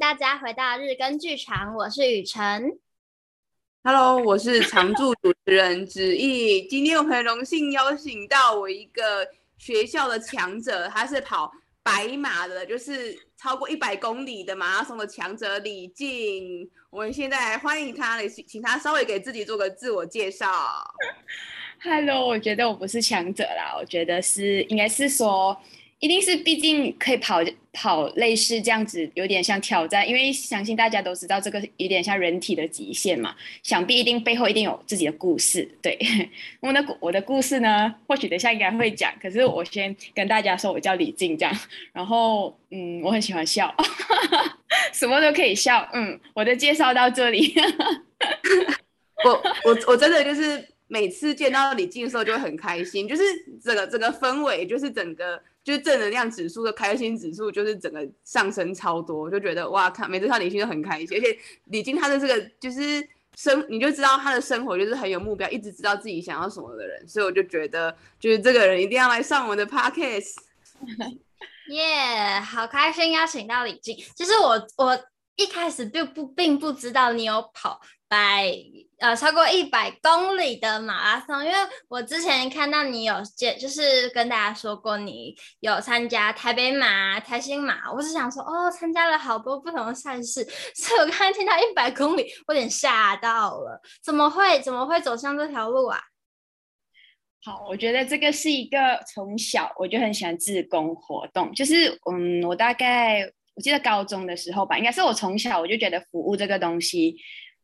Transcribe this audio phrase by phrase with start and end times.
[0.00, 2.78] 大家回到日更剧场，我是雨辰。
[3.84, 6.66] Hello，我是常驻主持人子毅。
[6.68, 9.28] 今天我很荣幸邀请到我一个
[9.58, 11.52] 学校的强者，他是跑
[11.82, 16.66] 百马的，就是超过一百公里的马拉松的强者李静。
[16.88, 20.50] 我们现在来欢迎他，请他稍微给自己做个自我介绍。
[21.84, 25.60] Hello，我觉得我不是强者啦，我觉得是应该是说。
[26.00, 27.40] 一定是，毕竟可以跑
[27.72, 33.34] 跑类似这样子，有点像挑战，因为相信大家都知道这个有点像人体的极限嘛。
[33.62, 35.98] 想必一定背后一定有自己的故事，对。
[36.60, 41.54] 我的我的故事呢，或许等下应该会讲，可是我先跟大家说，我叫李静这样。
[41.92, 43.74] 然后，嗯，我很喜欢笑，
[44.94, 45.86] 什么都可以笑。
[45.92, 47.54] 嗯，我的介绍到这里。
[49.22, 49.30] 我
[49.64, 53.22] 我我真的就是每次见到李静的时候就会很开心，就是
[53.62, 55.40] 整个整个氛围，就是整个。
[55.62, 63.06] 就是正能量指数的开心指数，就是整个上升超多，就觉得哇，看每次看李静都很开心，而且李静他的这个就是
[63.36, 70.36] 生，你就知道他的生活就是很有目标，一直知道自己想要什么的人，所以我就觉得，就是这个人一定要来上我的 podcast。
[71.68, 73.94] 耶好开心邀请到李静。
[74.16, 74.98] 其实我我
[75.36, 77.78] 一开始并不并不知道你有跑。
[78.08, 78.50] 百
[79.00, 81.56] 呃超过一百公里的马拉松，因为
[81.88, 90.44] 我之前看到你有介，就是跟大家说过你有参加台北马、台新马，我是想说哦，参加了好多不同的赛事，
[90.76, 95.98] 所以我刚才听到一百公里，我有点吓到了，怎么会怎么会走上这条路啊？
[97.42, 103.22] 好，我觉得这个是一个从小我就很喜欢志工活动，就是嗯，我大概
[103.54, 107.16] 我记得高中的时候吧，应该是我从小我就觉得服务这个东西。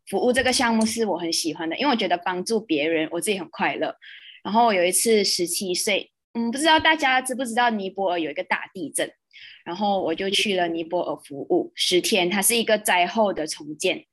[0.08, 3.94] 服务这个项目是我很喜欢的，因为我觉得帮助别人，我自己很快乐。
[4.44, 9.10] 然后有一次十七岁，嗯，不知道大家知不知道尼泊尔有一个大地震，
[9.64, 14.04] 然后我就去了尼泊尔服务十天，它是一个灾后的重建。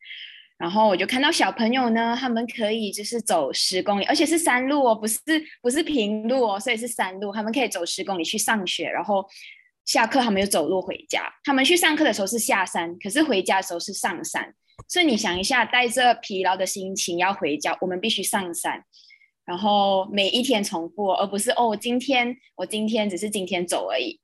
[0.58, 5.20] 然后我就看到小朋友呢，他们可以就是走十公里，而且是山路哦，不是
[5.62, 9.26] 不是平路哦，所以是山路，他们可以走十公里去上学，然后
[9.84, 11.32] 下课他们又走路回家。
[11.44, 14.53] 他们去上课的时候是下山，可是回家的时候是上山。
[14.94, 18.86] 所以你想一下，带着疲劳的心情要回家，我们必须上山，
[19.44, 24.20] 然后每一天重复，而不是哦，今天我今天只是今天走而已，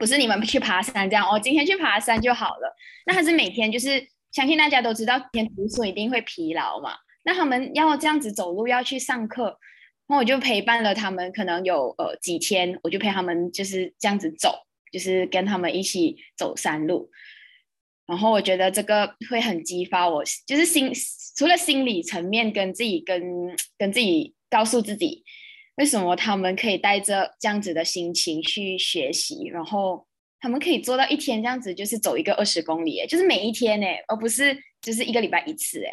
[0.00, 2.76] 不是你们去爬山这样哦，今天去爬山就好了。
[3.06, 6.90] 那还是每天就是，相信大家都知道，天读书一定会疲劳嘛。
[7.22, 9.60] 那他们要这样子走路要去上课，
[10.08, 17.08] 那我就陪伴了他们，可能有呃几天，我就陪他们就是这样子走，就是跟他们一起走山路。
[18.10, 20.90] 然后我觉得这个会很激发我，就是心
[21.36, 23.22] 除了心理层面跟自己跟
[23.78, 25.22] 跟自己告诉自己，
[25.76, 30.08] 为什么他们可以带着这样子的心情去学习，然后
[30.40, 35.92] 他们可以做到一天这样子，就是走一个二十公里，就是每一天哎，而不是就是一个礼拜一次哎，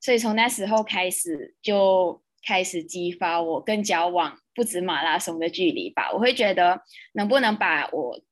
[0.00, 6.10] 所以从那时候开始就开始激发我更交往不止马拉松的距离吧。
[6.14, 6.80] 我会觉得
[7.12, 8.22] 能不能把我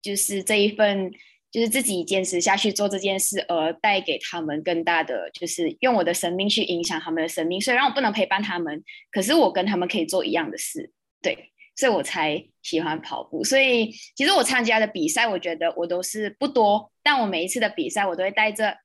[0.00, 1.10] 就是这一份。
[1.50, 7.60] 就是自己坚持下去做这件事，而带给他们更大的，就是用我的生命去影响他们的生命。
[7.60, 10.92] 虽然我不能陪伴他们，可是我跟他们可以做一样的事，
[11.22, 13.42] 对，所以我才喜欢跑步。
[13.42, 18.76] 所以其实我参加的比赛，我觉得我都是不多，但我每一次的比赛，我都会带着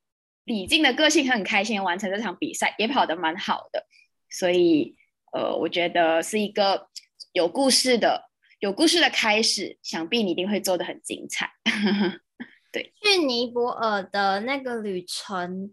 [0.45, 3.85] 李静的个性，很开心完成这场比赛，也跑得蛮好的。
[4.29, 4.95] 所以，
[5.33, 6.87] 呃，我觉得是一个
[7.33, 8.29] 有故事的、
[8.59, 9.77] 有故事的开始。
[9.83, 11.49] 想必你一定会做得很精彩。
[12.71, 15.69] 对，去尼泊尔的那个旅程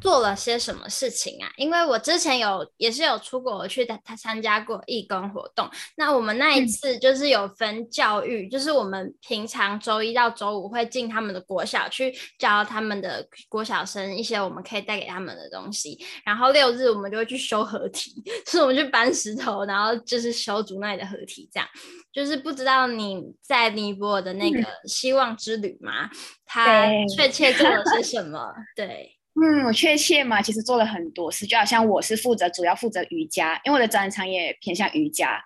[0.00, 1.50] 做了些什么事情啊？
[1.56, 5.68] 因为我之前有也是有出国去他参加过义工活动。
[5.96, 15.98] 那我们那一次就是有分教育，嗯、就是我们平常周一到周五会进他们的国小去教他们的国小生一些我们可以带给他们的东西。
[16.24, 21.68] 然后六日我们就会去修合体， 就是我们去搬石头，然后就是修筑那里的合体这样。
[22.12, 26.08] 就是不知道你在尼泊尔的那个希望之旅吗？
[26.46, 28.54] 他确切做了些什么？
[28.74, 35.44] 对，嗯，我确切嘛，其实做了很多事，就好像我是负责主要负责瑜伽，因为我的专长也偏向瑜伽。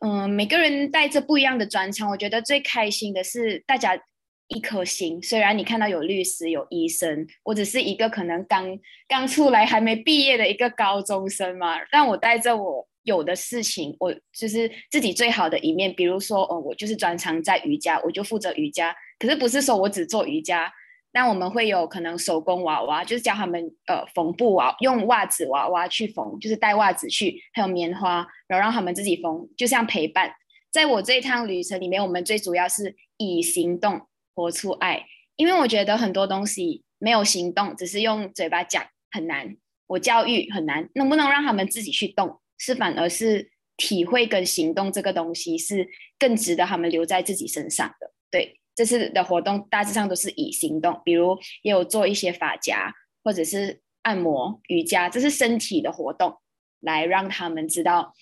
[0.00, 4.00] 嗯，每个人带着不一样的专长，我觉得最开心的是大家
[4.46, 5.20] 一颗心。
[5.22, 8.78] 虽然你看到有律师、有医生，我只是一个可能刚
[9.08, 12.88] 刚出来还没毕业的一个高中生嘛，但我带着我。
[13.04, 15.90] 有的事情，我就是自己最好的一面。
[15.94, 18.94] 比如说，哦，我就是专长在瑜伽，我就负责瑜伽。
[19.18, 20.70] 可是不是说我只做瑜伽，
[21.12, 30.32] 但我们会有可能手工娃娃，就是教他们呃缝布娃，用袜子娃娃去缝，就是带袜子去，还有棉花，然后让他们自己缝，就像陪伴。
[30.70, 34.02] 在我这一趟旅程里面，我们最主要是以行动
[34.34, 35.06] 活出爱，
[35.36, 39.56] 因为我觉得很多东西没有行动，只是用嘴巴讲很难。
[39.86, 42.40] 我教育很难，能不能让他们自己去动？
[42.58, 45.88] 是反而是体会跟行动这个东西是
[46.18, 48.12] 更值得他们留在自己身上的。
[48.30, 52.94] 对，这次的活动大致上都是以行动，比如也有做一些发夹
[53.24, 56.36] 或者是按摩、瑜伽，这是身体的活动，
[56.78, 58.14] 来让他们知道，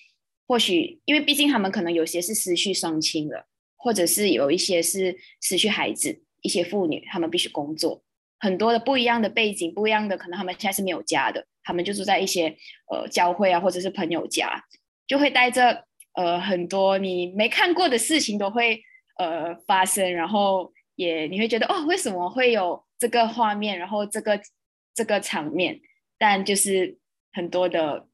[0.49, 8.03] 或许因为毕竟他们可能有些是失去双亲了，或者是有一些是失去孩子，一些妇女他们必须工作，
[8.41, 11.47] 很多的不一样的背景，不一样的可能他们现在是没有家的。
[11.65, 12.57] 他们就住在一些
[12.91, 14.65] 呃教会啊，或者是朋友家，
[15.07, 18.83] 就会带着呃很多你没看过的事情都会
[19.19, 24.41] 呃发生，然后也你会觉得哦，为什么会有这个画面，然后这个
[24.95, 25.81] 这个场面，
[26.19, 26.99] 但就是
[27.33, 28.07] 很多的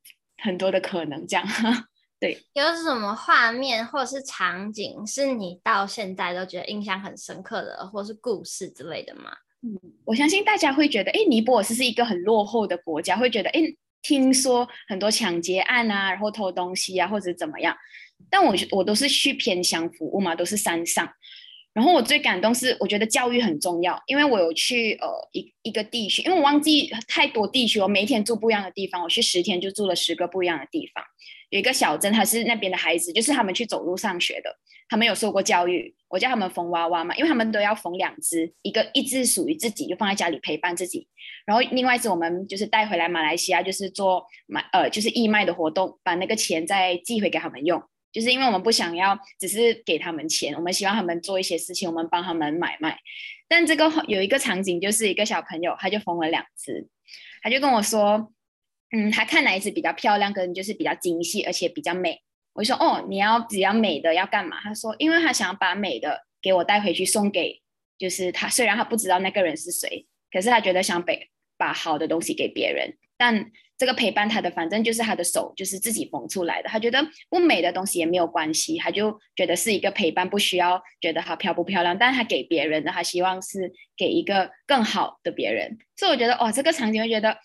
[0.43, 1.46] 很多的可能这样，
[2.19, 2.43] 对。
[2.54, 9.31] 有什么画面或者是场景是你到现在都觉得印象很深刻的，或是故事之类的吗？
[9.64, 13.60] 嗯，我相信大家会觉得，哎，尼泊尔是是一个很落后的国家，会觉得，哎，
[14.02, 17.76] 听说很多抢劫案啊，然后偷东西啊，或者怎么样。
[18.31, 21.09] 但我我都是去偏乡服务嘛，都是山上。
[21.75, 31.03] 然后我最感动是，我觉得教育很重要，因为我有去呃一一个地区，因为我忘记太多地区，我每天住不一样的地方，我去十天就住了十个不一样的地方。
[31.49, 34.55] 有一个小镇，他是那边的孩子，就是他们去走路上学的，
[34.89, 35.95] 他们有受过教育。
[36.09, 41.09] 我叫他们缝娃娃嘛，因为他们都要缝两只，一个一只属于自己，就放在家里陪伴自己。
[41.47, 47.83] 然后另外一只我们就是带回来马来西亚，就是做买呃就是义卖的活动，把那个钱再寄回给他们用。
[48.12, 52.99] 就是因为我们不想要只是给他们钱，我们希望他们做一些事情，我们帮他们买卖。
[53.49, 56.88] 但这个有一个场景，就是一个小朋友，他就缝了两只，
[57.43, 58.32] 他就跟我说。
[58.94, 62.20] 嗯，他看哪一只比较漂亮，跟就是比较精细，而且比较美。
[62.53, 64.61] 我就说，哦，你要比较美的要干嘛？
[64.61, 67.62] 他说，因为他想要把美的给我带回去送给，
[67.97, 71.14] 就是他虽然他不知道那个人是谁，可是他觉得想把
[71.56, 72.99] 把好的东西给别人。
[73.17, 76.69] 但这个陪伴他的，反正就是他的手就是自己缝出来的。
[76.69, 81.97] 他觉得不美的东西也没有关系，他就觉得是一个陪伴，不需要觉得他漂不漂亮。
[81.97, 85.79] 但是他给别人的，他希望是给一个更好的别人。
[85.97, 87.39] 所以我觉得，哇，这个场景我觉得。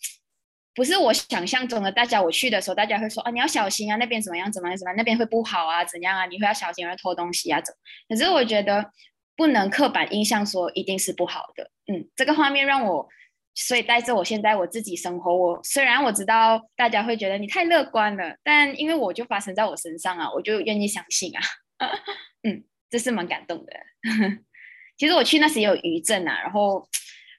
[0.75, 7.73] 不是我想象中的，大家我去的时候，大家会说啊，你要小心啊，那边怎么样，怎么样，怎么样，那边会不好啊，怎样啊，你会要小心，有人偷东西啊，怎？
[8.07, 8.91] 可是我觉得
[9.35, 11.71] 不能刻板印象说一定是不好的。
[11.91, 13.09] 嗯，这个画面让我，
[13.57, 21.41] 所以带着我现在我自己生活，我虽然我知道大家会觉得你太乐观了，但因为我就发生在我身上啊，我就愿意相信啊。
[22.43, 23.73] 嗯，这是蛮感动的。
[24.97, 26.87] 其实我去那时也有余震啊，然后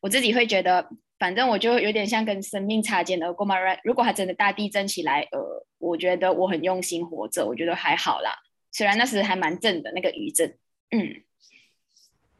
[0.03, 0.89] 我自己会觉得。
[1.21, 3.57] 反正我就有点像跟生命擦肩而过嘛。
[3.83, 8.33] 如果他真的大地震起来，呃，我觉得我很用心活着，我觉得还好啦。
[8.71, 10.49] 虽然那时还蛮震的那个余震，
[10.93, 11.25] 嗯，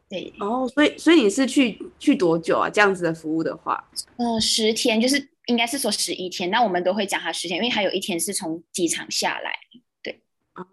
[0.09, 0.33] 对。
[0.39, 2.69] 哦，所以所以你是去去多久啊？
[2.69, 3.83] 这样子的服务的话，
[4.17, 6.49] 呃，十天，就是应该是说十一天。
[6.49, 9.53] 那我们都会讲他十天，因为还有一天是从机场下来。
[10.01, 10.19] 对。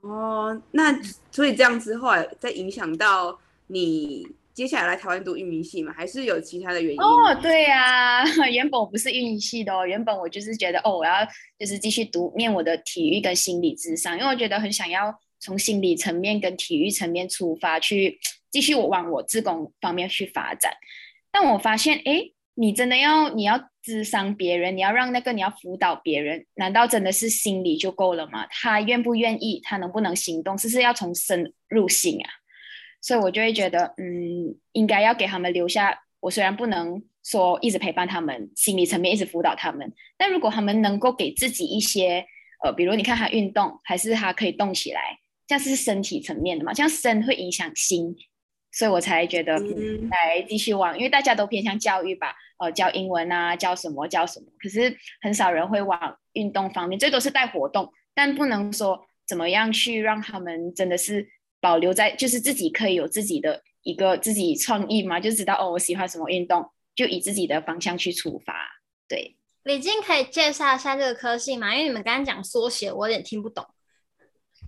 [0.02, 0.98] 哦，那
[1.30, 2.10] 所以这样之后
[2.40, 4.26] 再影响到你。
[4.56, 5.92] 接下来来台湾读运营系吗？
[5.94, 6.98] 还是有其他的原因？
[6.98, 11.12] 哦，对呀、啊， 原本我不是运营系的哦，原本我就是觉得哦，我要
[11.58, 18.18] 就是继续读念我的体育跟心理智商，因为我觉得很想要从心理层面跟体育层面出发，去
[18.56, 20.72] 继续我往我自工方面去发展。
[21.30, 22.22] 但我发现，哎，
[22.54, 28.46] 你真的要你要咨商别人，你要让那个你要辅导别人，难道真的是心理就够了吗？
[28.48, 29.60] 他愿不愿意？
[29.62, 30.56] 他能不能行动？
[30.56, 32.30] 是不是要从身入心啊？
[33.02, 36.00] 所以，我就会觉得，嗯，应该要给他们留下。
[36.20, 42.24] 我虽然不能说一直陪伴他们，心理层面一直辅导他们，但如果他们能够给自己一些，
[42.64, 46.72] 呃，比如你看他运动，还是他可以动起来，这样是身体层面的嘛？
[46.72, 48.16] 这样身会影响心，
[48.72, 61.28] 所以我才觉得、嗯、来继续往，因为大家都偏向教育吧，呃，教英文啊，教什么教什么，可是很少人会往运动方面，最多是带活动，但不能说怎么样去让他们真的是。
[61.58, 68.54] 保留在就是自己可以有自己的一个自己创意嘛，就知道哦，我喜欢什么运动，就以自己的方向去出发。
[69.08, 71.74] 对，李静可以介绍一下这个科系吗？
[71.74, 73.66] 因为你们刚刚讲缩写，我有点听不懂。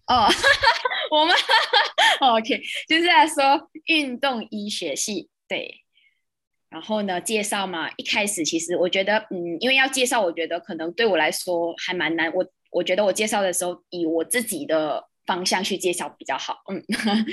[0.08, 0.26] 哦，
[1.10, 1.34] 我们
[2.20, 5.28] OK，就是在说运动医学系。
[5.46, 5.82] 对，
[6.68, 12.32] 然后呢，介绍嘛，一开始其实我觉得，嗯，因为要介绍，我觉得可能对我来说还蛮难。
[12.34, 15.06] 我我觉得我介绍的时候，以我自己的。
[15.28, 16.82] 方向去介绍比较好，嗯，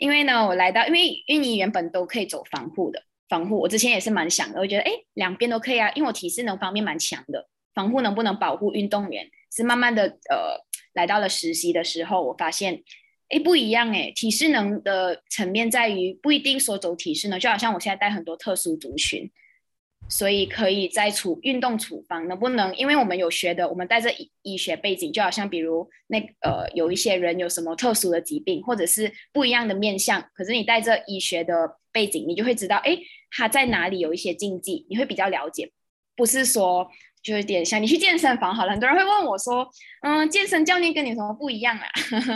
[0.00, 9.30] 因为呢，我来到，因为因为你原本都可以走防护的，防护我之前也是蛮想的，我觉得哎，两边都可以啊，因为我体适能方面蛮强的，防护能不能保护运动员？
[9.54, 10.60] 是慢慢的，呃，
[10.96, 12.82] 来到了实习的时候，我发现
[13.28, 19.30] 哎，不一样哎，体适能的层面在于不一定说走体适能，就好像我现在带很多特殊族群，
[20.08, 22.74] 所以可以在处运动处方能不能？
[22.76, 32.96] 因为我们有学的，我们带着医医学背景，就好像比如那呃有一些人有什么特殊的疾病，或者是不一样的面向，可是你带着医学的背景，你就会知道，哎，
[33.30, 35.70] 他在哪里有一些禁忌，你会比较了解，
[36.16, 36.88] 不是说。
[37.26, 39.68] 就有点像你去健身房好了，很多人会问我说
[40.06, 41.84] ：“嗯，健身教练跟你有什么不一样啊？”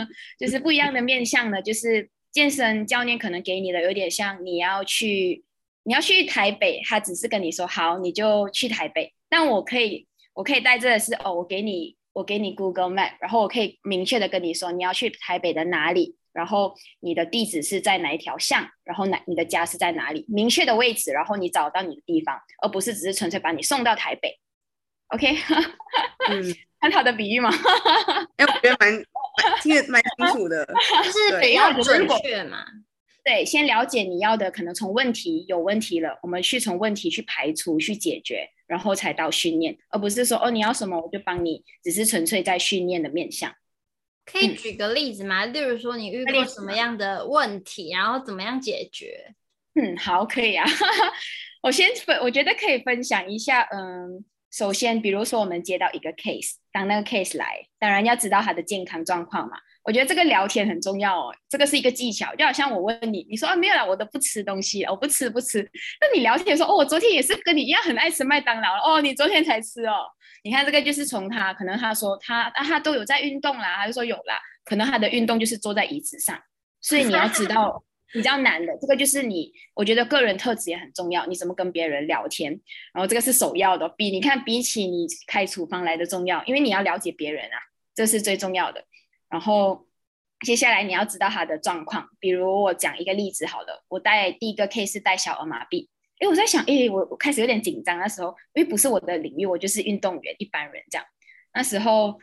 [0.37, 5.45] 就是不一样的面向呢，就是健身教练可能给你的有点像你要去，
[5.83, 9.13] 你要去台北，他只是跟你说好，你就去台北。
[9.29, 24.37] 但我可以，我可以带着的是哦，我给你，我给你 Google Map，然后我可以明确的跟你说你要去台北的哪里，然后你的地址是在哪一条巷，然后哪你的家是在哪里，明确的位置，然后你找到你的地方，而不是只是纯粹把你送到台北。
[25.13, 25.35] OK，
[26.29, 27.49] 嗯， 很好的比喻吗？
[28.37, 29.03] 哎，我觉得蛮
[29.61, 30.65] 听得蛮清楚的，
[31.03, 32.65] 就是比较准确嘛。
[33.23, 43.53] 对，先了解你要的，可能从问题有问题了，我们去从问题去排除、去解决，然后才到训练，而不是说哦，你要什么我就帮你，只是纯粹在训练的面向。
[44.25, 45.45] 可以举个例子吗？
[45.45, 49.35] 嗯、例如说你遇过什么样的问题，然后怎么样解决？
[49.75, 50.65] 嗯，好，可以啊。
[51.61, 54.25] 我先分，我觉得可以分享一下，嗯。
[54.51, 59.57] 首先，比如说我们接到一个 case，当那个 case 来，当然要知道他的健康状况嘛。
[59.83, 62.35] 我觉得这个聊天很重要哦，这个是一个技巧。
[62.35, 65.67] 就好像我问你，你说啊没有啦，我都不吃东西，我不吃不吃。
[66.01, 70.05] 那你聊天说哦，我昨天也是跟你一样很爱吃麦当劳哦，你昨天才吃哦。
[70.43, 76.37] 你看这个就是从他可能他说他啊他都有在运动啦，他就说有啦，可能他的运动就是坐在椅子上，
[76.81, 77.83] 所以你要知道。
[78.13, 81.25] 比较难的，这个就是你，我觉得个人特质也很重要。
[81.25, 82.51] 你怎么跟别人聊天，
[82.93, 87.57] 然后这个是首要的，比你看比起你开处方来的重要，因为你要了解别人啊，
[87.95, 88.83] 这是最重要的。
[89.29, 89.87] 然后
[90.45, 95.87] 接下来你要知道他的状况，比如我讲一个例子好了，我带第一个 case 是带小儿麻痹，
[96.19, 101.05] 哎，我在想，诶，我我开始有点紧张，那时候因为不是我的领域，我就是运动员一般人这样，
[101.53, 102.19] 那时候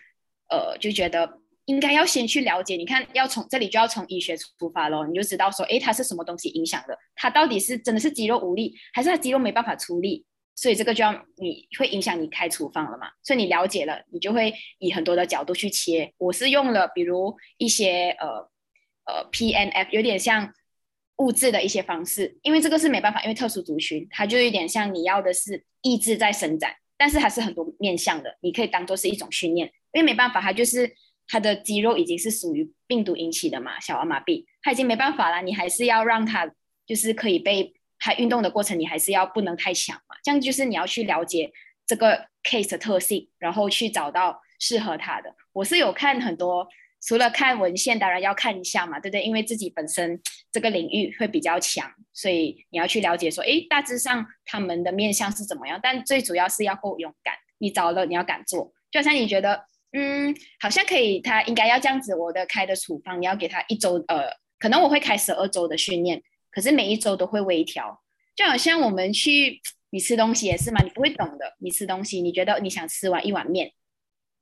[0.50, 1.40] 呃就觉得。
[1.68, 6.98] 应该要先去了解，你看，要从这里就要从医学出发咯，你就知道说，诶，它是什么东西影响的？
[7.14, 10.24] 它到底是真的是肌肉无力，还是它肌肉没办法出力？
[10.54, 13.08] 所以这个就要你会影响你开处方了嘛？
[13.22, 16.10] 所以你了解了，你就会以很多的角度去切。
[16.16, 18.50] 我是用了比如一些呃
[19.04, 20.50] 呃 PNF，有点像
[21.18, 30.90] 物质的一些方式，因为这个是没办法，因为特殊族群，它就有点像你要的是意志在伸展，但是还是很多面向的，你可以当做是一种训练，因为没办法，它就是。
[31.28, 36.50] 他的肌肉已经是属于病毒引起的嘛，小儿麻痹，他已经没办法了，你还是要让他
[36.86, 41.52] 就是可以被他运动的过程，你还是要不能太强嘛，这样就是你要去了解
[41.86, 45.34] 这个 case 的特性，然后去找到适合他的。
[45.52, 46.66] 我是有看很多，
[47.02, 49.22] 除了看文献，当然要看一下嘛，对不对？
[49.22, 50.18] 因为自己本身
[50.50, 59.66] 这个领域会比较强，所以你要去了解说，哎，大致上他们的面向是怎么样，但最主要是要够勇敢，你找了你要敢做，就好像你觉得。
[59.92, 62.14] 嗯，好像可以，他应该要这样子。
[62.14, 68.02] 我的开的处方，你要给他一周，呃，可能我会开十二周的训练，可是每一周都会微调。
[68.36, 71.56] 就好像我们去，你吃东西也是嘛，你不会懂的。
[71.58, 73.72] 你吃东西，你觉得你想吃完一碗面，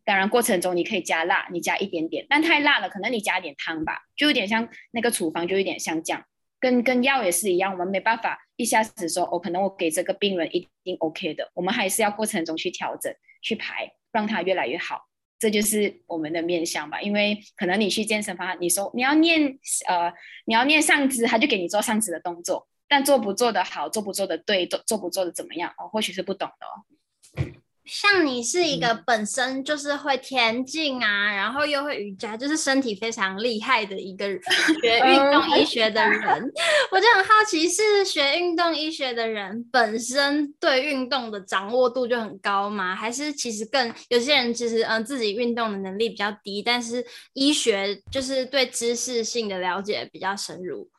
[0.04, 6.24] 当然过程中你可以加辣，你加一点点，但太辣了，可能你加点汤吧，就有点像那个处方，就有点像这样，
[6.58, 15.06] 跟跟药也是一样，我们没办法一下子说，哦，可能我给这个病人一定 OK 的，我们还是要过程中去调整，去排，让它越来越好。
[15.38, 20.12] 这就是我们的面向吧，因为可能你去健身房，你说你要练呃，
[20.46, 27.52] 你要练上肢，他就给你做上肢的动作，但做不做的好，做不做的对，做做不做的怎么样哦，或许是不懂的哦。
[27.86, 36.52] 像你是一个本身就是会田径啊，嗯、然后又会瑜伽，就是身体非常厉害的一个学运动医学的人，
[36.90, 42.94] 我就很好奇，是学运动医学的人本身对运动的掌握度就很高吗？
[42.94, 50.90] 还是其实更有些人其实嗯、呃、自己运动的能力比较低，但是医学就是对知识性的了解比较深入？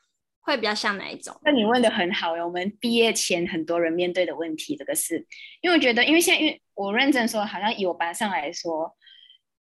[0.47, 1.37] 会比较像哪一种？
[1.43, 5.17] 那你问的很好，我们毕业前很多人面对的问题，这个是
[5.61, 8.95] 因为我觉得，因为现在运，我认真说，好像以我班上来说，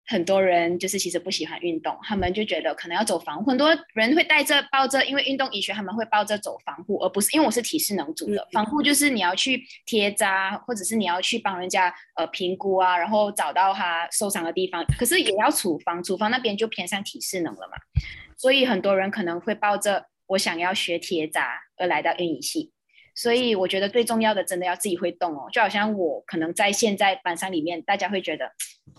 [0.06, 17.78] 很多人就是其实不喜欢运动，他们就觉得可能要走防护，很多人会带着抱着，因为运动医学他们会抱着走防护，而不是因为我是体适能组的，嗯、防护就是你要去贴扎，或者是你要去帮人家呃评估啊，然后找到他受伤的地方，可是也要处方，处方那边就偏向体适能了嘛，
[18.36, 20.04] 所以很多人可能会抱着。
[20.26, 22.72] 我想要学贴扎而来到运仪系，
[23.14, 25.48] 所以我觉得最重要的，真的要自己会动哦。
[25.52, 28.50] 就好像我可能在现在班上里面，大家会觉得，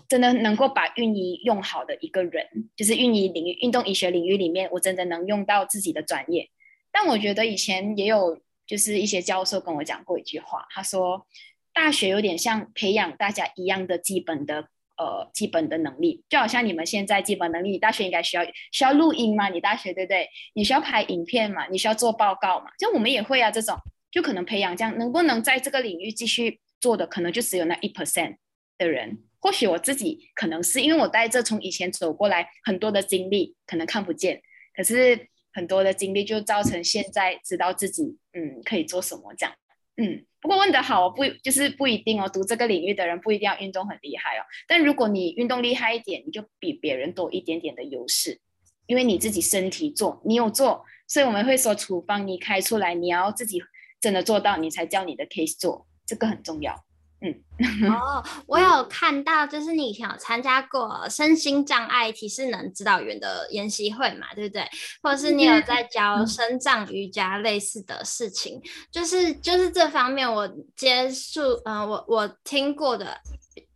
[0.08, 6.48] 真的能够把运仪用好的一个人，就是运仪领域、运动医学领域里面，我真的能用到自己的专业。
[6.92, 11.26] 但我觉得以前也有，就是一些教授跟我讲过一句话，他说，
[11.74, 14.68] 大学有点像培养大家一样的基本的。
[14.98, 19.48] 呃，基本的能力，就好像你们现在基本能力，你大学应该需要需要录音吗？
[19.48, 20.28] 你大学对不对？
[20.54, 21.66] 你需要拍影片嘛？
[21.68, 22.66] 你需要做报告嘛？
[22.78, 23.76] 就我们也会啊，这种
[24.10, 28.36] 就可能培养这样，能不能在这个领域继续做的，可能就只有那一 percent
[28.78, 29.18] 的人。
[29.38, 34.40] 或许我自己可能是因为我带着从以前走过来很多的经历，可能看不见，
[34.74, 39.54] 可是很多的经历就造成现在知道自己嗯可以做什么这样。
[39.96, 42.28] 嗯，不过问得好，不就是不一定哦。
[42.28, 44.44] 读这个领域的人不一定要运动很厉害哦。
[44.68, 48.38] 但如果你运动厉害一点，你就比别人多一点点的优势，
[48.86, 53.62] 因为你自己身体做，你有做，所以我们会说处方你开出来，你要自己
[54.00, 56.84] 真的做到，你才叫你的 case 做，这个很重要。
[57.20, 64.62] 嗯，哦，我有看到，就是你以前有参加过身心障碍体适能指导员的研习会嘛，对不对？
[65.02, 70.46] 或者是你有在教身障瑜伽类似的事情，嗯、就是就是这方面我
[70.76, 73.18] 接触，嗯、呃，我我听过的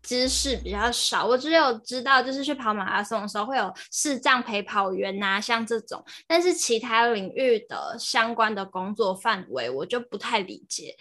[0.03, 10.95] 知识比较少，我只有知道就是去跑马拉松的时候会有视障陪跑员呐、啊，像这种，但是其他领域的相关的工作范围我就不太理解。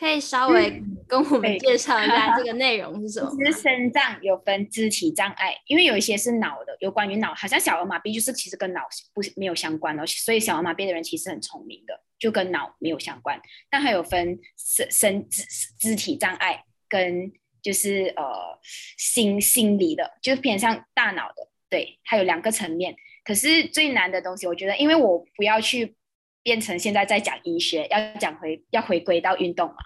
[0.00, 3.30] 可以稍微跟我们介绍一下 这个内容是什么？
[3.36, 8.80] 其实身障有分肢体障碍，因为有一些是脑的，有关于脑，好像小儿麻痹就是其实跟脑
[9.12, 13.38] 不没有相关的，所以小儿麻痹的人其实很聪明的，就跟脑没有相关。
[13.68, 15.44] 但还有分身身肢
[15.78, 17.30] 肢体障碍跟
[17.60, 18.24] 就是呃
[18.96, 22.96] 心心理的，就是偏向大脑的，对，它有两个层面。
[23.22, 25.94] 可是最难的东西，我觉得，因为我不要去。
[26.42, 29.76] 变成现在在讲医学，要讲回要回归到运动嘛？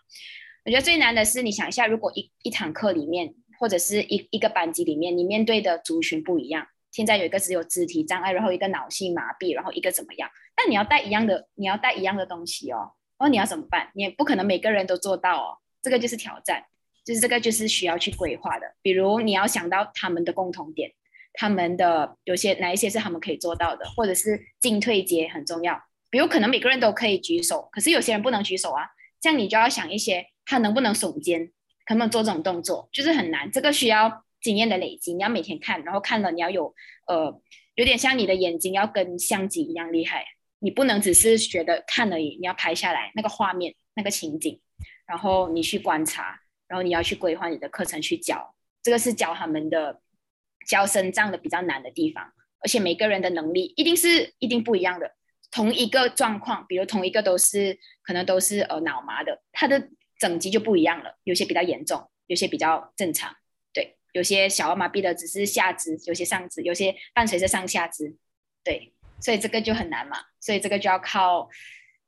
[0.64, 6.66] 我觉得最难的是，你想一下，如果一一堂课里面，或者是一一个班级里面，你面对的族群不一样。
[6.90, 10.30] 现在有一个只有肢体障碍，然后一个脑性麻痹，然后一个怎么样？
[10.54, 12.92] 但你要带一样的，你要带一样的东西哦。
[13.18, 13.90] 哦，你要怎么办？
[13.94, 15.58] 你也不可能每个人都做到哦。
[15.82, 16.64] 这个就是挑战，
[17.04, 18.66] 就是这个就是需要去规划的。
[18.80, 20.92] 比如你要想到他们的共同点，
[21.34, 25.78] 他们的有些哪一些是他们可以做到的，或者是进退阶很重要。
[26.14, 28.86] 比如可能每个人都可以举手，可是有些人不能举手啊。
[29.20, 31.50] 这样你就要想一些，他能不能耸肩，
[31.84, 33.50] 可不能做这种动作，就是很难。
[33.50, 36.72] 这个需要经验的累积，你要每天看，然后看了你要有
[37.08, 37.42] 呃，
[37.74, 40.24] 有点像你的眼睛要跟相机一样厉害，
[40.60, 44.60] 你不能只是觉得看而已，你要拍下来那个画面、那个情景，
[45.08, 48.54] 然后你去观察，然后你要去规划你的课程去教。
[48.84, 50.00] 这个是教他们的
[50.68, 52.22] 教身障的比较难的地方，
[52.60, 55.10] 而且每个人的能力一定是一定不一样的。
[55.54, 59.88] 同一个状况，比如同一个都是可能都是呃脑麻的，它的
[60.18, 61.16] 整级就不一样了。
[61.22, 63.32] 有些比较严重，有些比较正常。
[63.72, 68.16] 对，有些小儿麻痹的只是下肢，有些上肢，有些伴随着上下肢。
[68.64, 70.16] 对，所以这个就很难嘛。
[70.40, 71.48] 所以这个就要靠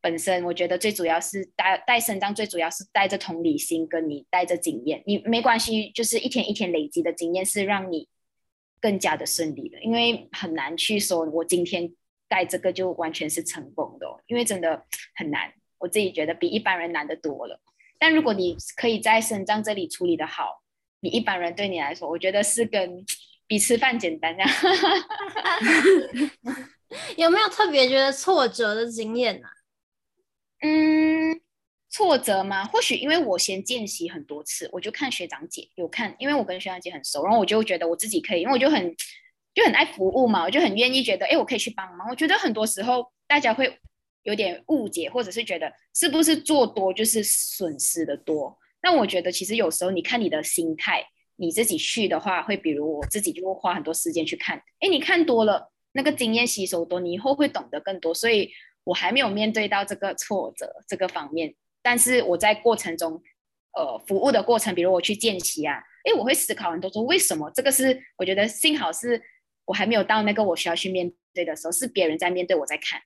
[0.00, 0.42] 本身。
[0.42, 5.04] 我觉得最主要是带带身上，最主要是带着同理心，跟你带着经验。
[5.06, 8.08] 你没关系，就是一天一天累积的经验是让你
[8.80, 11.94] 更加的顺利的，因为很难去说我今天。
[12.36, 17.58] 带这个就完全是成功的哦，因为真的很难，我自己觉得比一般人难得多了。
[17.98, 20.62] 但如果你可以在肾脏这里处理得好，
[21.00, 23.06] 你一般人对你来说，我觉得是跟
[23.46, 24.50] 比吃饭简单这样。
[27.16, 29.48] 有没有特别觉得挫折的经验呢？
[30.60, 31.40] 嗯，
[31.88, 32.66] 挫折吗？
[32.66, 38.94] 或许因为我先见习很多次，我就看学长姐有看，因为我跟学长姐很熟，然后我就觉得我自己可以，因为我就很。
[39.56, 42.10] 就很爱服务嘛，我就很愿意觉得，哎，我可以去帮忙。
[42.10, 43.78] 我觉得很多时候大家会
[44.22, 48.58] 有点误解，或者是觉得是不是做多就是损失的多。
[48.82, 51.02] 但我觉得其实有时候你看你的心态，
[51.36, 58.12] 你自己去的话，会比如我自己就会花很多时间去看，哎，你看多了，那个经验吸收多，你以后会懂得更多。
[58.12, 58.50] 所以
[58.84, 63.22] 我还没有面对到这个挫折这个方面，但是我在过程中，
[63.72, 69.22] 呃，服务的过程，比如我去见习啊，哎，我会思考很多，说为什么这个是我觉得幸好是。
[69.66, 73.00] 我还没有到那个我需要去面对的时候，是别人在面对，我在看，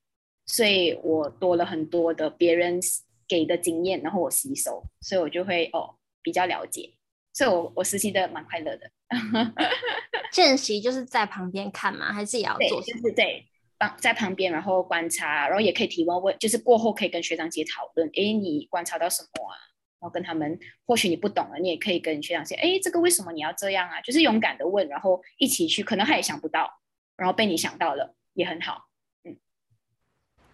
[0.45, 2.79] 所以我多了很多的别人
[3.27, 6.93] 给的经验，然后我吸收，所以我就会哦比较了解，
[7.33, 8.89] 所以我我实习的蛮快乐的。
[10.31, 12.13] 见习就是在旁边看嘛？
[12.13, 12.81] 还是也要做？
[12.81, 13.45] 对，就是对，
[13.77, 19.55] 帮在旁边，然后观察，然后也可以提问问，就是过后可以跟学长姐讨论，诶，你观察到什么啊？
[20.01, 24.01] 然后跟他们，或许你不懂了，你也可以跟学长说，哎，这个为什么你要这样啊？
[24.01, 26.79] 就是勇敢的问，然后一起去，可能他也想不到，
[27.15, 28.87] 然后被你想到了，也很好。
[29.23, 29.37] 嗯，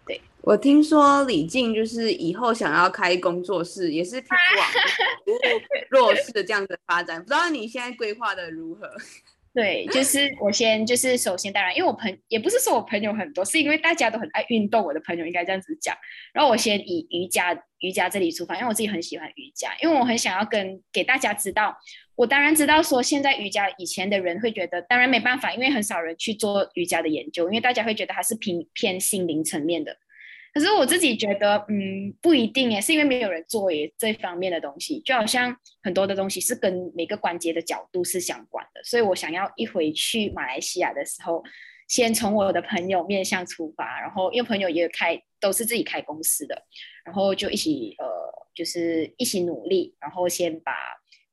[0.06, 4.70] 对，我听说李静就是以后想要开工作室，也是 往
[5.24, 5.38] 服务
[5.90, 8.92] 弱势的这样子发展，不知道你现在规划的如何？
[9.54, 15.98] 对，就是我先，就是首先，当然，因为我朋也不是说我朋友很多，是因为大家都很爱运动，我的朋友应该这样子讲。
[16.32, 21.78] 然后我先以瑜伽瑜伽这里出发，因为我自己很喜欢瑜伽，因为我很想要跟给大家知道，
[22.16, 29.98] 我当然知道说现在瑜伽以前的人会觉得，当然没办法，因为很少人去做瑜伽的研究，因为大家会觉得它是偏偏心灵层面的。
[30.54, 41.44] 可是我自己觉得，嗯，不一定耶，是因为没有人做耶这方面的东西，就好像很多的东西是跟每个关节的角度是相关的，所以我想要一回去马来西亚的时候，
[41.88, 46.63] 先从我的朋友面向出发，然后因为朋友也开都是自己开公司的，
[47.04, 48.08] 然后就一起呃，
[48.54, 50.73] 就是一起努力，然后先把。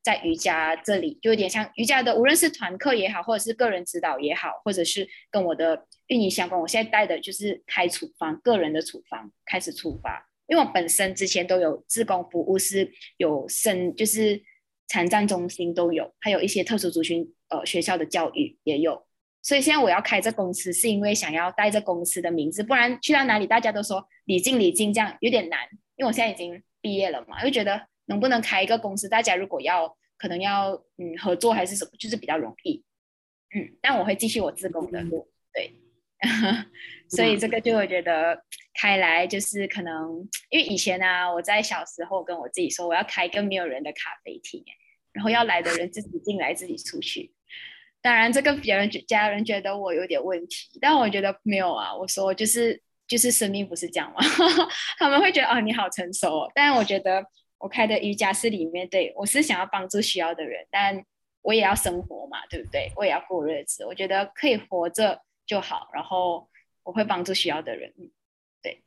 [0.05, 6.61] 在瑜伽这里就有点像瑜伽的，无论是团课也好，或者是个人指导也好，或者是跟我的运营相关。
[6.61, 10.29] 我现在带的就是开处方，个人的处方开始出发。
[10.47, 14.43] 因为我本身之前都有自工服务，是有生就是
[14.89, 19.07] 残障中心都有，还有一些特殊族群呃学校的教育也有。
[19.45, 25.61] 所以现在我要开这公司，是因为想要带着公司的名字，不然去到哪里大家都说李静李静这样有点难。
[25.95, 27.87] 因为我现在已经毕业了嘛，就觉得。
[28.07, 29.09] 能不能开一个公司？
[29.09, 32.85] 大家如果要，可能要嗯合作还是什么，就是比较容易。
[33.57, 35.73] 嗯，但我会继续我自工的路，对。
[37.09, 38.45] 所以这个就会觉得
[38.79, 44.63] 开来就是可能，因为以前呢、啊，我在小时候跟我自己说，我要开一个没有人的咖啡厅，
[45.13, 47.33] 然后要来的人自己进来，自己出去。
[48.05, 51.93] 当然，这个别人家人觉得我有点问题，但我觉得没有啊。
[51.97, 54.21] 我说就是就是生命不是这样吗？
[55.01, 57.25] 他们会觉得哦，你好成熟哦，但我觉得。
[57.57, 61.03] 我开的瑜伽室里面，对，我是想要帮助需要的人，但
[61.41, 62.93] 我也要生活嘛，对不对？
[62.95, 63.87] 我也要过日子。
[63.87, 66.47] 我觉得可以活着就好，然后
[66.83, 67.91] 我会帮助需要的人。
[68.61, 68.83] 对，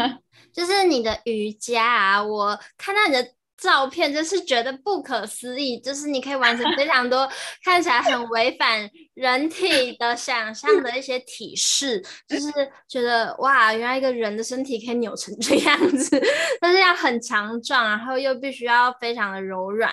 [0.50, 3.34] 就是你的瑜伽啊，我看到你的。
[3.62, 7.30] 照片就是觉得不可思议， 就是你可以完成非常多
[7.64, 12.50] 看起来很违反人体的想象的一些体式， 就是
[12.88, 16.20] 觉得哇，原来一个人的身体可以扭成这样子，
[16.60, 19.92] 但是要很强壮，然后又必须要非常的柔软，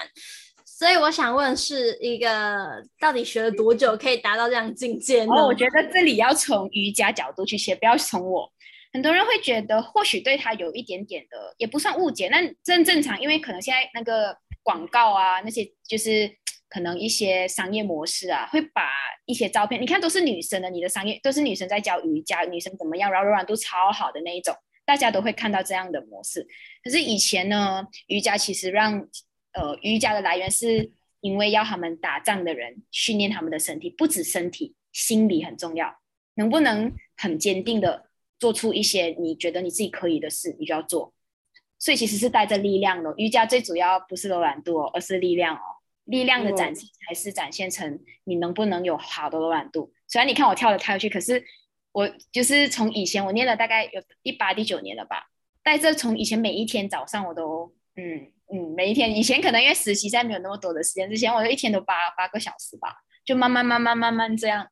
[0.66, 5.32] 所以我想问，是一个到底学了多久可以达到这样境界呢？
[5.36, 8.52] 哦，我觉得这里要从瑜伽角度去写，不要从我。
[8.92, 16.30] 很多人会觉得，或许对他有一点点的，也不算误解，那正正常，因为可能现在那个广告啊，那些就是
[16.68, 18.90] 可能一些商业模式啊，会把
[19.26, 26.48] 一些照片，你看都是女生的，你的商业都是女生在教瑜伽，女生怎么样，然后柔软度超好的那一种，大家都会看到这样的模式。
[26.84, 29.08] 可是以前呢，瑜伽其实让
[29.54, 36.00] 呃瑜伽的来源是因为要他们打仗的人训练他们的身体，不止身体，心理很重要，
[36.34, 38.09] 能不能很坚定的。
[38.40, 41.14] 做出一些你觉得你自己可以的事，你就要做。
[41.78, 43.14] 所以其实是带着力量的。
[43.18, 45.62] 瑜伽最主要不是柔软度哦，而是力量哦。
[46.06, 49.94] 力量的展现还是展现成你能不能有好的柔软度。
[50.08, 51.46] 虽然你看我跳来跳去，可是
[51.92, 55.28] 我就是从以前我念了大概有第八、第九年了吧。
[55.62, 64.68] 带着从以前每一天早上我都嗯嗯，每一天以前可能因为实习现在没有那么多的时间，之前我就一天都八八个小时吧，就慢慢慢慢慢慢这样。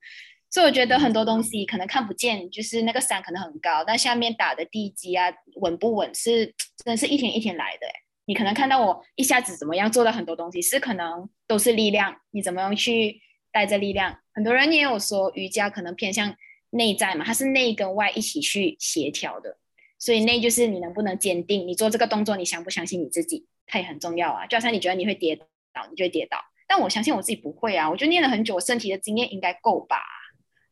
[0.49, 6.45] 所以我觉得很多东西可能看不见，就是那个山可能很高，但下面打的地基啊稳不稳是
[6.83, 7.88] 真的是一天一天来的。
[8.25, 12.15] 你可能看到我一下子怎么样做到很多东西，是可能都是力量。
[12.31, 14.19] 你怎么样去带着力量？
[14.33, 16.36] 很多人也有说瑜伽可能偏向
[16.71, 19.57] 内在嘛，它是内跟外一起去协调的。
[19.99, 24.45] 所以内就是你能不能坚定，你做这个动作，你相不相信你自己，它也很重要啊。
[24.45, 25.36] 就好像你觉得你会跌
[25.73, 29.97] 倒，你就会跌倒，但我相信我自己不会啊，我就练了很久，我身体的经验应该够吧。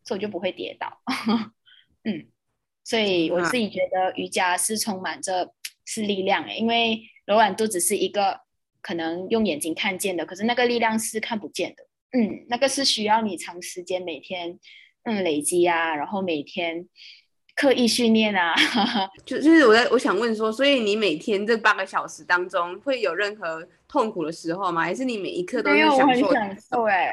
[0.06, 1.02] 所以我就不会跌倒，
[2.06, 2.28] 嗯，
[2.84, 5.52] 所以我自己觉得瑜伽是充满着
[5.84, 8.40] 是力量诶，因为柔软度只是一个
[8.82, 11.84] 可能用眼睛看见的，可是那个力量是看不见的，
[12.18, 14.60] 嗯，那个是需要你长时间每天
[15.04, 16.88] 嗯累积啊，然后每天
[17.56, 18.54] 刻意训练啊，
[19.26, 24.84] 就就是我在我想问说，所以你每天这八个小时当中会有任何痛苦的时候吗？
[24.84, 26.06] 还是你每一刻都是享受？
[26.06, 27.10] 没有，我很享受诶。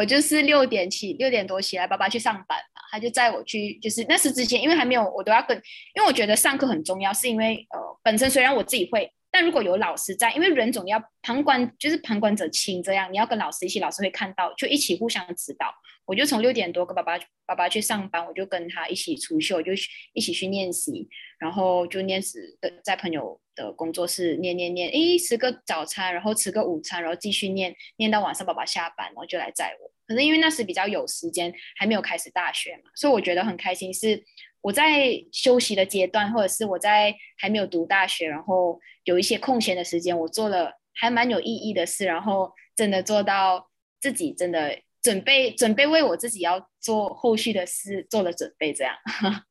[0.00, 5.54] 我就是六点起，六点多起来，爸爸去上班嘛，他就载我去，就是那时之前，因为还没有，我都要跟，
[5.94, 15.72] 因为我觉得上课很重要，是因为呃，本身虽然我自己会，但如果有老师在，因为人总要旁观，就是旁观者清这样，你要跟老师一起，老师会看到，就一起互相指导。
[16.06, 17.16] 我就从六点多跟爸爸
[17.46, 19.72] 爸爸去上班，我就跟他一起出去，我就
[20.12, 29.90] 一起去练习，然后就练习的在朋友的工作室练练练，诶，吃个早餐，然后吃个午餐，然后继续练练到晚上，爸爸下班，然后就来载我。
[30.08, 34.20] 可是因为那时比较有时间，还没有开始大学嘛，所以我觉得很开心是，
[34.62, 43.70] 我在休息的阶段，或者是我在还没有读大学，然后有一些空闲的时间，我做了还蛮有意义的事，然后真的做到
[44.00, 48.94] 自己真的准备准备为我自己要做后续的事做了准备，这样。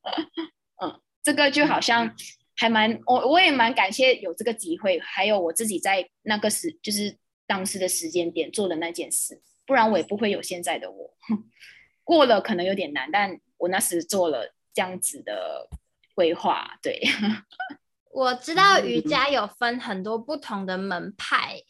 [0.80, 2.14] 嗯，这个就好像
[2.56, 7.16] 还蛮我我也蛮感谢有这个机会，还有我自己在那个时就是
[7.48, 11.16] 当时的时间点做的那件事，不然我也不会有现在的我。
[12.04, 14.54] 过了可能有点难，但我那时做了。
[14.72, 15.68] 这样子的
[16.14, 17.00] 规划，对。
[18.12, 21.62] 我知道瑜伽有分很多不同的门派，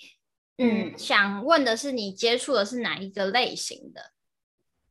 [0.56, 4.12] 嗯，嗯，想问的是你接触的是哪一个类型的？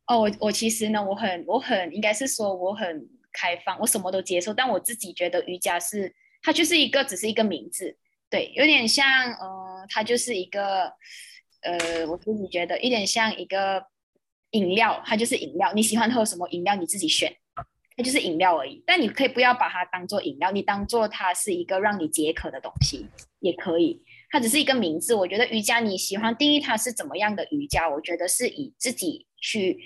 [0.06, 10.92] 哦，我我其实呢，我很我很应该是说我很开放，我什么都接受，但我自己觉得瑜伽是它就是一个只是一个名字，对，有点像呃，它就是一个
[11.62, 13.84] 呃，我自己觉得有点像一个
[14.52, 17.36] 饮料，它就是饮料，你喜欢喝什么饮料你自己选。
[18.02, 23.06] 就是饮料而已，但你可以不要把它当做饮料，你当做它是一个让你解渴的东西
[23.40, 24.02] 也可以。
[24.30, 25.14] 它只是一个名字。
[25.14, 27.88] 我觉得瑜伽，你喜欢定义它是怎么样的瑜伽？
[27.88, 29.78] 我觉得是以自己去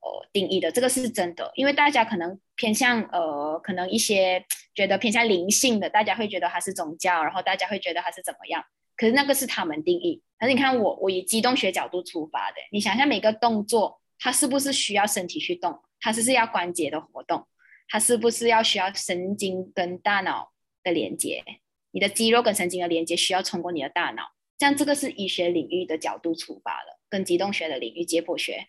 [0.00, 1.52] 呃定义的，这个是真的。
[1.54, 8.64] 因为大家可能偏向呃，可能一些觉得偏向灵性的，大家会觉得它是宗教，然后大家会觉得它是怎么样？
[8.96, 10.20] 可是那个是他们定义。
[10.38, 15.80] 可是你看我，我以机动学角度出发的，你想象每个动作，它是不是需要身体去动？
[16.00, 17.46] 它是是要关节的活动？
[17.92, 20.50] 它是不是要需要神经跟大脑
[20.82, 21.44] 的连接？
[21.90, 24.22] 你的肌肉跟神经的连接需要通过你的大脑，
[24.58, 28.66] 像这个是医学领域的角度出发了，跟机动学的领域解剖学。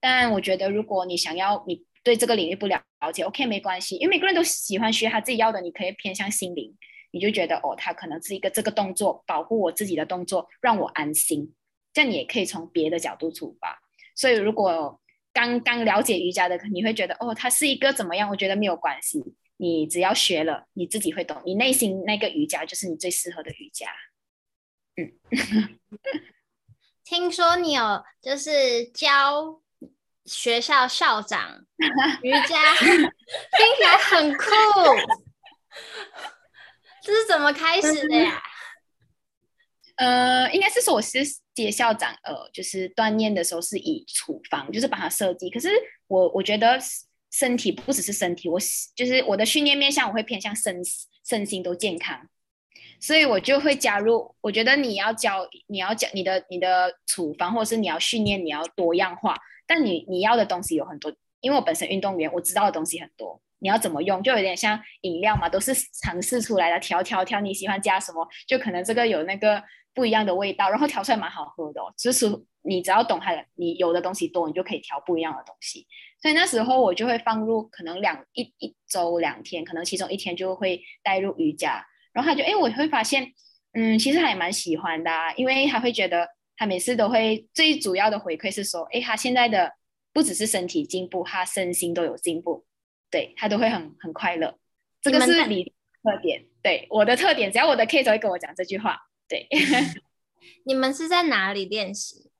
[0.00, 5.62] 但我觉得，如果你想要你对这个领域不了解，OK 没关系，因为每个人都喜欢学他自己要的。
[5.62, 6.76] 你可以偏向心灵，
[7.10, 11.54] 你就觉得哦，他可能是一个这个动作保护我自己的动作，让我安心。
[11.94, 13.80] 这样你也可以从别的角度出发。
[14.14, 15.00] 所以如果
[15.38, 18.28] 刚刚了解瑜伽的，你会觉得哦，它是一个怎么样？
[18.28, 19.22] 我觉得没有关系，
[19.58, 21.40] 你只要学了，你自己会懂。
[21.46, 23.86] 你内心那个瑜伽就是你最适合的瑜伽。
[24.96, 25.12] 嗯，
[27.04, 29.60] 听说你有就是教
[30.24, 31.64] 学校校长
[32.20, 33.08] 瑜伽，听
[33.76, 34.44] 起来很酷。
[37.00, 38.42] 这是怎么开始的呀？
[39.98, 41.18] 呃，应该是说我是
[41.52, 45.50] 接校长，呃，就是锻炼的时候是以处方，就是把它设计。
[45.50, 45.68] 可是
[46.06, 46.78] 我我觉得
[47.32, 48.60] 身体不只是身体，我
[48.94, 50.80] 就是我的训练面向我会偏向身
[51.28, 52.28] 身心都健康，
[53.00, 54.32] 所以我就会加入。
[54.40, 59.36] 我觉得你要教，你要教你的你的处方，或者是你要训练，你要多样化。
[59.66, 63.42] 但你你要的东西有很多，因为我本身运动员，我知道的东西很多。
[63.58, 69.60] 你要怎么用，就有点像饮料嘛，都是尝试出来的，调调调，你喜欢加什么，就可能这个有那个。
[69.98, 71.92] 不一样的味道，然后调出来蛮好喝的哦。
[71.98, 72.30] 就是
[72.62, 75.88] 你只要懂它的，你有的东西多，你就可以调不一样的东西。
[76.22, 81.84] 所以那时候我就会放入可能两一一周两天，可能其中一天就会带入瑜伽。
[82.12, 83.32] 然后他就哎，我会发现，
[83.72, 89.72] 嗯，其实他也蛮喜欢的啊，因为他会觉得他每次都会最主要的回馈是说，哎，他现在的
[90.12, 92.64] 不只是身体进步，他身心都有进步，
[93.10, 94.56] 对，他都会很很快乐。
[95.02, 99.07] 这个是你的特点，对，我的特点，只要我的 case 会跟我讲这句话。
[99.28, 99.46] 对，
[100.64, 102.30] 你们是在哪里练习？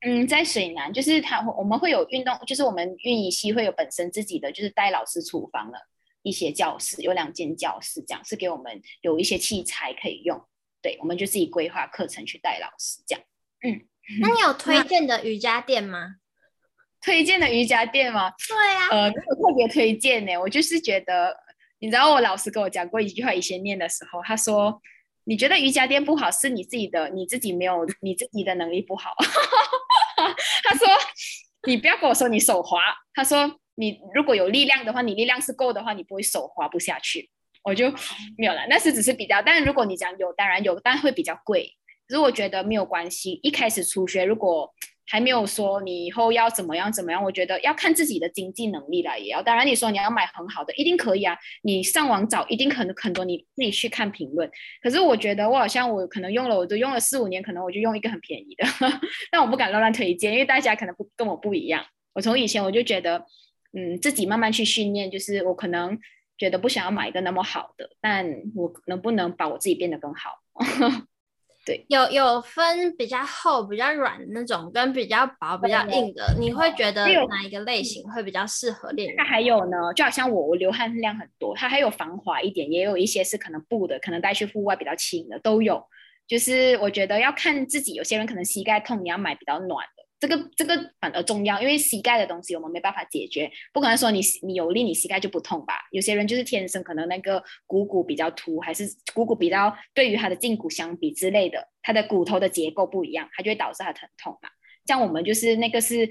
[0.00, 5.78] 嗯，在水南，就是他我们会有运动，就是我们运仪系会有本身自己的，就是带老师厨房的
[6.22, 10.40] 一些教室，有两间教室，这样是给我们有一些器材可以用。
[10.80, 13.24] 对，我们就自己规划课程去带老师这样。
[13.64, 13.88] 嗯，
[14.20, 16.16] 那你有推荐的瑜伽垫吗？
[17.00, 18.32] 推荐的瑜伽垫吗？
[18.48, 20.36] 对啊，呃，没有特别推荐呢。
[20.36, 21.36] 我就是觉得，
[21.80, 24.80] 你知道我老师跟我讲过一句话，以前念的时候，他说。
[25.28, 29.10] 你觉得瑜伽垫不好，是你自己的，你自己没有你自己的能力不好。
[30.64, 30.88] 他说
[31.68, 32.80] ：“你不要跟我说你手滑。”
[33.12, 37.28] 他说：“你如果有力量的话，你力量是够的话，你不会手滑不下去。”
[37.62, 37.90] 我就
[38.38, 38.66] 没有了。
[38.70, 41.76] 那是只是比较，但如果你讲有，当然有，但会比较贵。
[42.08, 44.74] 如果觉得没有关系，一开始初学如果。
[45.08, 49.42] 还没有说你以后要怎么样怎么样，我觉得要看自己的经济能力了，也要。
[49.42, 51.36] 当然你说你要买很好的，一定可以啊。
[51.62, 54.50] 你上网找，一定可能很多，你自己去看评论。
[54.82, 58.64] 可是我觉得我好像我可能用了，我都用了四五年，可能我就用一个很便宜的，
[59.32, 61.84] 但我不敢乱乱推荐，因为大家可能不跟我不一样。
[62.12, 63.24] 我从以前我就觉得，
[63.72, 65.98] 嗯，自己慢慢去训练，就是我可能
[66.36, 70.30] 觉得不想要买一个那么好的，但我能不能把我自己变得更好？
[71.68, 76.34] 对，有有分比较厚、比较软的那种，跟比较薄、比较硬的。
[76.40, 79.12] 你会觉得哪一个类型会比较适合练？
[79.18, 85.84] 那还有呢，就好像我，我流汗量很多，它还有防滑一点，也有一些是可能布的，可能带去户外比较轻的都有。
[86.26, 95.74] 就是我觉得要看自己，有些人可能膝盖痛，你要买比较暖的，这个这个反而重要，因为膝盖的东西我们没办法解决，不可能说你你有力，你膝盖就不痛吧？
[95.92, 104.48] 有些人就是天生可能那个股骨比较凸，还是股骨比较对于他的胫骨相比之类的，他的骨头的结构不一样，它就会导致他疼痛嘛。
[104.86, 106.08] 像我们就是那个是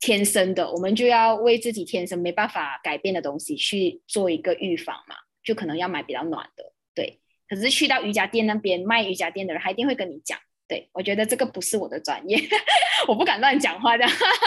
[0.00, 7.20] 天生的，我们就要为自己天生没办法改变的东西去做一个预防嘛，就可能要买比较暖的，对。
[7.48, 10.38] 可是去到瑜伽垫那边卖瑜伽垫的人，他一定会跟你讲。
[10.72, 12.38] 对，我觉得这个不是我的专业，
[13.06, 14.06] 我不敢乱讲话的，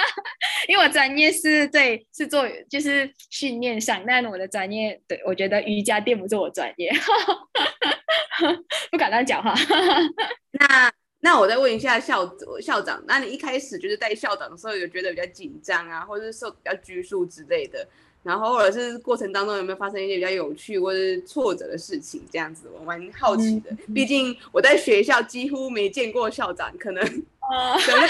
[0.67, 6.91] 因为我专业是对是做就是训练上，但我的专业对我觉得瑜伽垫不是我专业，
[8.89, 9.53] 不敢乱讲话。
[10.53, 12.27] 那那我再问一下校
[12.59, 17.87] 校长，那你一开始就是带校长的时候，有觉得比较紧张啊，或者是受比较拘束之类的？
[18.25, 22.23] 然后，或者是过程当中有没有发生一些比较有趣或者是挫折的事情？
[22.31, 23.69] 这样子，我蛮好奇的。
[23.93, 27.21] 毕竟我在学校几乎没见过校长，可能等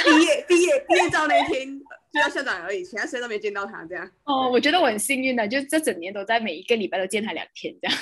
[0.06, 1.68] 毕业毕业毕业照那一天
[2.14, 3.84] 见到校长而已，其他时间都没见到他。
[3.90, 4.10] 这样。
[4.24, 7.98] 哦，我觉得我很幸运的，就这整年都在每一个礼拜都见他两天这样。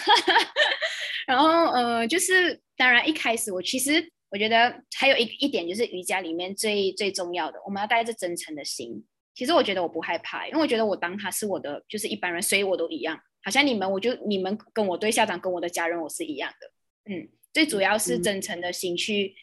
[1.26, 9.04] 然后，呃，就是当然一开始我其实我觉得还有一一点就是瑜伽里面最最重要的，我们要带着真诚的心。
[9.36, 13.19] 其实我觉得我不害怕，因为我觉得我当他是我的，就是一般人，所以我都一样。
[13.43, 16.72] 好像你们，我就你们跟我对校长跟我的家人，我是一样的。
[17.12, 19.36] 嗯，最主要是真诚的心去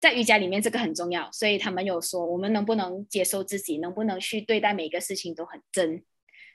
[0.00, 1.28] 在瑜伽里面，这个很重要。
[1.32, 6.04] 所以他们有说，我们能不能接受自己，能不能去对待每一个事情都很真。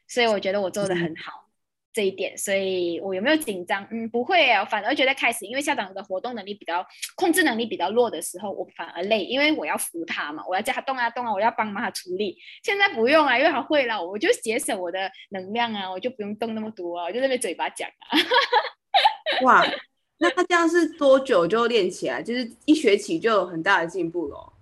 [0.08, 1.50] 所以我觉得我做的很好。
[1.94, 3.88] 这一点，所以我有没有紧张？
[3.92, 6.84] 嗯，不会啊，反而觉得开始，因为校长的活动能力比较，
[7.16, 12.38] 控制能力比较弱的时候，我反而累，因为我要扶他嘛，我要叫他动啊动啊，我要帮忙他处理。
[12.64, 18.18] 现在不用啊，因为他会了，我就节省我的能量啊，我就不用动那么多啊，我就在那边嘴巴讲啊。
[19.46, 19.64] 哇，
[20.18, 22.24] 那他这样是多久就练起来？
[22.24, 24.54] 就是一学期就有很大的进步了？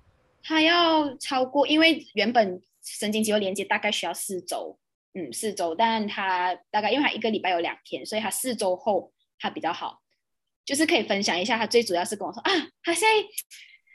[0.43, 4.77] 他要超过，因为原本神经肌肉连接大概需要四周。
[5.13, 9.99] 嗯，四周，但他大概因为他一个礼拜有两天，所以他四周后他比较好，
[10.63, 11.57] 就是可以分享一下。
[11.57, 13.27] 他最主要是跟我说啊，他现在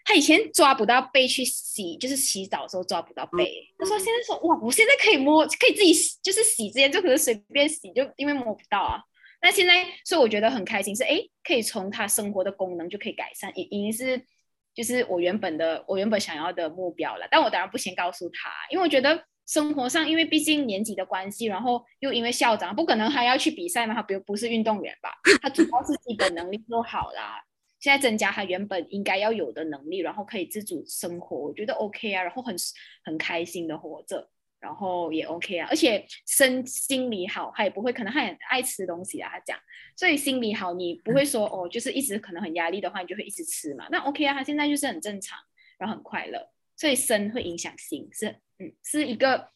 [0.05, 3.45] 他以前抓不到背去洗，就是洗澡的时候抓不到背。
[3.45, 9.01] 嗯、他说现在说哇，我现在可以摸，可以自己洗，就是洗之前就可能随便洗，就因为摸不到啊。
[9.41, 14.23] 那现在所以我觉得很开心，是哎，可以从他生活的功能就可以改善，已已经是
[14.75, 17.27] 就是我原本的我原本想要的目标了。
[17.31, 19.25] 但我当然不先告诉他，因为我觉得。
[19.47, 23.95] 生活上，因为毕竟年纪的关系，然后又因为校长，不可能还要去比赛嘛？
[23.95, 25.11] 他不不是运动员吧？
[25.41, 27.43] 他主要是基本能力做好啦。
[27.79, 32.23] 现在增加他原本应该要有的能力，然后可以自主生活，我觉得 OK 啊。
[32.23, 32.57] 然后很
[33.05, 34.29] 很开心的活着，
[34.59, 35.69] 然后也 OK 啊。
[35.71, 39.31] 而且身心理好，他也不会，可能他很爱吃东西啊。
[39.31, 39.57] 他讲，
[39.95, 43.87] 所以心理好，你不会说哦，就是一直可能很压力的话，你就会一直吃嘛。
[43.91, 45.39] 那 OK 啊，他现在就是很正常，
[45.79, 46.51] 然后很快乐。
[46.75, 49.49] 所以身会影响心，是嗯，是一个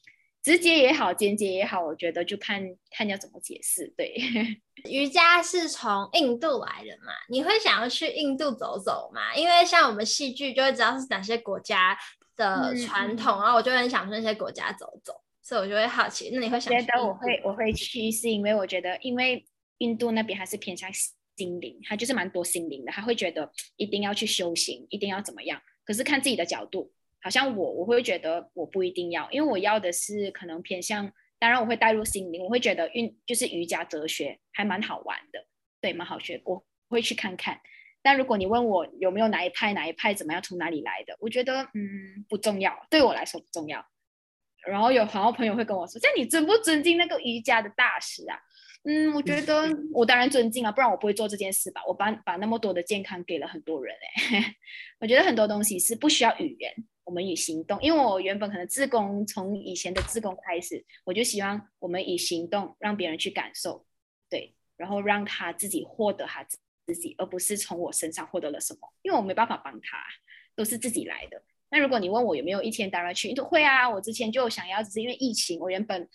[0.43, 3.93] 直接也好，间接也好，我觉得就看看要怎么解释。
[3.97, 4.15] 对，
[4.91, 7.13] 瑜伽是从印度来的嘛？
[7.29, 9.35] 你会想要去印度走走吗？
[9.35, 11.97] 因为像我们戏剧就会知道是哪些国家
[12.37, 16.31] 的传统，嗯、然后我就很想去那些国家走走，所以我就会好奇。
[16.33, 19.45] 那你会想觉得我会我会去，是因为我觉得，因为
[19.79, 20.91] 印度那边还是偏向
[21.37, 25.61] 心灵，它就是蛮多心灵的，他会觉得一定要去修行，一定要怎么样？
[25.85, 26.93] 可是看自己的角度。
[27.23, 35.47] 好像我我会觉得我不一定要，因为我要的是可能偏向，当然我会带入心灵，我会觉得运就是瑜伽哲学还蛮好玩的，
[35.81, 37.61] 对，蛮好学，我会去看看。
[38.03, 43.85] 但如果你问我有没有哪一派哪一派怎么样从哪里来的，我觉得嗯不重要，对我来说不重要。
[44.67, 48.39] 然后有好多朋友会跟我说，这你尊不尊敬那个瑜伽的大师啊？
[48.85, 51.83] 嗯，我觉得 我当然尊敬啊，不然我不会做这件事吧。
[51.87, 53.95] 我把把那么多的健康给了很多人
[54.33, 54.55] 哎，
[55.01, 56.75] 我觉得很多东西是不需要语言。
[57.11, 63.85] 我们以行动，因为我原本可能自工，从以前的自工开始，我就希望我们以行动让别人去感受，
[64.29, 69.99] 对，然后让他自己获得他自己，而不是从我身上获得了什么，因为我没办法帮他，
[70.55, 71.43] 都是自己来的。
[71.69, 76.09] 那如果你问我有没有一天当然去，都会啊，我之前就想要，只是因为疫情，我原本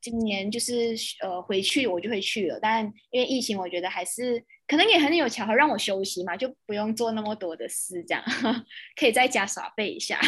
[0.00, 4.42] 今年就是呃回去我就会去了，但因为疫情，我觉得还是。
[4.68, 8.22] 可能也很有巧合，让我休息嘛，就不用做那么多的事，这样
[8.94, 10.20] 可以在家耍废一下，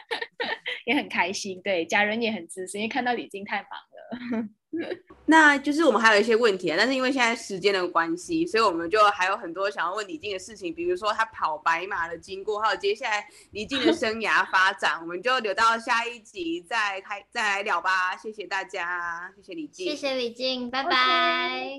[0.86, 1.60] 也很开心。
[1.62, 4.48] 对，家人也很支持，因为看到李静太忙了。
[5.26, 18.16] 那就是我们还有一些问题啊，但是因为现在时间的关系，所以我们就还有很多想要问李静的事情，比如说他跑白马的经过，还有接下来李静的生涯发展，我们就留到下一集再开再来聊吧。
[18.16, 20.90] 谢谢大家，谢谢李静，谢谢李静，拜拜，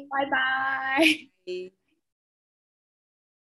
[0.09, 1.78] 拜拜。